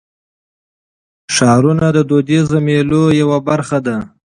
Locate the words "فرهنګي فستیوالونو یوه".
2.09-3.37